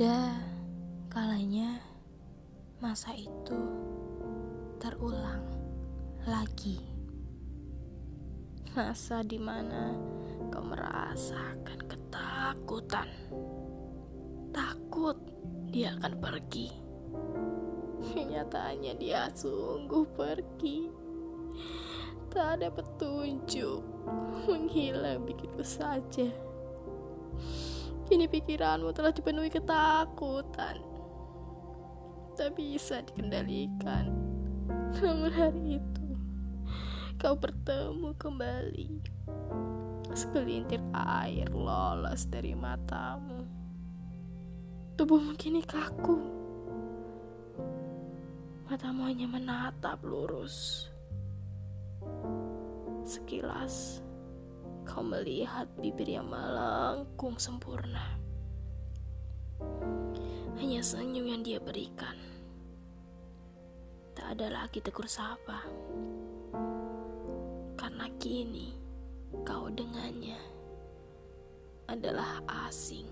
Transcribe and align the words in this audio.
Ada 0.00 0.32
kalanya 1.12 1.76
masa 2.80 3.12
itu 3.12 3.60
terulang 4.80 5.44
lagi. 6.24 6.80
Masa 8.72 9.20
di 9.20 9.36
mana 9.36 9.92
kau 10.48 10.64
merasakan 10.64 11.84
ketakutan. 11.84 13.12
Takut 14.56 15.20
dia 15.68 15.92
akan 16.00 16.16
pergi. 16.16 16.72
Kenyataannya 18.00 18.96
dia 18.96 19.28
sungguh 19.36 20.08
pergi. 20.16 20.88
Tak 22.32 22.56
ada 22.56 22.72
petunjuk. 22.72 23.84
Menghilang 24.48 25.28
begitu 25.28 25.60
saja. 25.60 26.49
Kini 28.10 28.26
pikiranmu 28.26 28.90
telah 28.90 29.14
dipenuhi 29.14 29.54
ketakutan. 29.54 30.82
Tak 32.34 32.58
bisa 32.58 33.06
dikendalikan. 33.06 34.10
Namun 34.98 35.30
hari 35.30 35.78
itu, 35.78 36.08
kau 37.22 37.38
bertemu 37.38 38.10
kembali. 38.18 38.90
Segelintir 40.10 40.82
air 40.90 41.54
lolos 41.54 42.26
dari 42.26 42.50
matamu. 42.50 43.46
Tubuhmu 44.98 45.38
kini 45.38 45.62
kaku. 45.62 46.18
Matamu 48.66 49.06
hanya 49.06 49.30
menatap 49.30 50.02
lurus. 50.02 50.90
Sekilas, 53.06 54.02
kau 55.00 55.08
melihat 55.16 55.64
bibir 55.80 56.20
yang 56.20 56.28
melengkung 56.28 57.40
sempurna. 57.40 58.20
Hanya 60.60 60.84
senyum 60.84 61.24
yang 61.24 61.40
dia 61.40 61.56
berikan. 61.56 62.12
Tak 64.12 64.36
ada 64.36 64.60
lagi 64.60 64.84
tegur 64.84 65.08
sapa. 65.08 65.64
Karena 67.80 68.12
kini 68.20 68.76
kau 69.40 69.72
dengannya 69.72 70.36
adalah 71.88 72.44
asing. 72.68 73.08